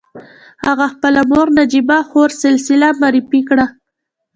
هغه 0.65 0.85
خپله 0.93 1.21
مور 1.31 1.47
نجيبه 1.59 1.97
خور 2.09 2.29
سلسله 2.43 2.87
معرفي 3.01 3.41
کړه. 3.49 3.65